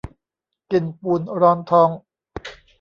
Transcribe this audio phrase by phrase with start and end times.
[0.71, 1.89] กินปูนร้อนท้อง